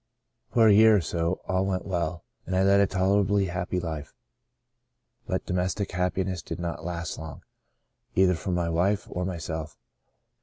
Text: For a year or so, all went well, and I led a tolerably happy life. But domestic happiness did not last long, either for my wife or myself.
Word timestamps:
For 0.49 0.67
a 0.67 0.73
year 0.73 0.95
or 0.95 1.01
so, 1.01 1.41
all 1.47 1.63
went 1.67 1.85
well, 1.85 2.25
and 2.47 2.55
I 2.55 2.63
led 2.63 2.79
a 2.79 2.87
tolerably 2.87 3.45
happy 3.45 3.79
life. 3.79 4.15
But 5.27 5.45
domestic 5.45 5.91
happiness 5.91 6.41
did 6.41 6.59
not 6.59 6.83
last 6.83 7.19
long, 7.19 7.43
either 8.15 8.33
for 8.33 8.49
my 8.49 8.67
wife 8.67 9.05
or 9.11 9.25
myself. 9.25 9.77